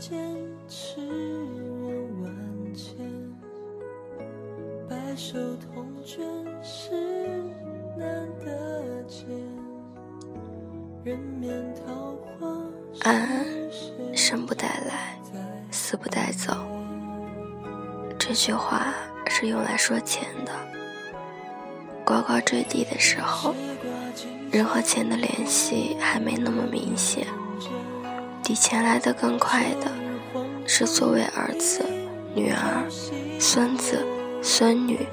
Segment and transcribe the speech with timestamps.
[0.00, 0.18] 坚
[0.66, 0.98] 持
[1.82, 1.90] 我
[2.22, 2.96] 万千，
[4.88, 6.22] 白首同居
[6.62, 6.90] 是
[7.98, 9.28] 难得见。
[11.04, 12.48] 人面桃花，
[13.02, 13.46] 安安
[14.16, 15.18] 生不带来，
[15.70, 16.56] 死不带走。
[18.18, 18.94] 这句话
[19.26, 20.52] 是用来说钱的，
[22.06, 23.54] 呱呱坠地的时候，
[24.50, 27.26] 人和钱的联系还没那么明显。
[28.44, 29.92] 比钱来的更快的，
[30.66, 31.84] 是作为儿子、
[32.34, 32.84] 女儿、
[33.38, 34.04] 孙子、
[34.42, 35.06] 孙女，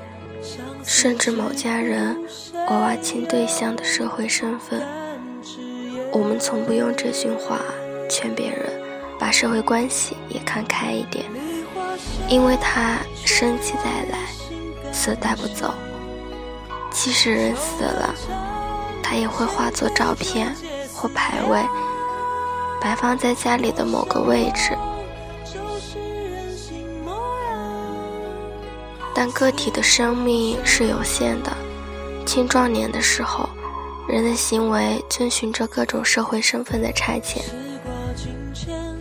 [0.84, 2.18] 甚至某家人
[2.68, 4.82] 娃娃亲对象的社会身份。
[6.12, 7.60] 我们从不用这句话
[8.10, 8.82] 劝别人
[9.20, 11.24] 把社会关系也看开一点，
[12.28, 15.76] 因为他生即带来，死带不走。
[16.90, 18.16] 即使人死了，
[19.04, 20.52] 他也会化作照片
[20.92, 21.62] 或牌位，
[22.82, 24.78] 摆放在家里的某个位置。
[29.14, 31.52] 但个体的生命是有限的，
[32.26, 33.50] 青壮年的时候。
[34.08, 37.42] 人的行为遵循着各种社会身份的差遣，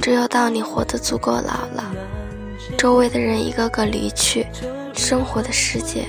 [0.02, 1.94] 只有到你活得足够老了，
[2.76, 4.48] 周围的人一个个离去，
[4.96, 6.08] 生活的世界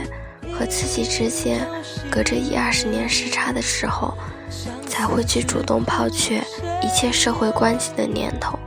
[0.52, 1.64] 和自己之间
[2.10, 4.18] 隔着一二十年时差的时候，
[4.88, 6.44] 才会去主动抛却
[6.82, 8.58] 一切社会关系的念头。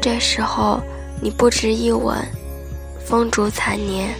[0.00, 0.80] 这时候，
[1.20, 2.16] 你不值一吻，
[3.04, 4.14] 风烛残年，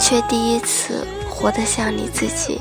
[0.00, 1.06] 却第一次。
[1.36, 2.60] 活得像你自己。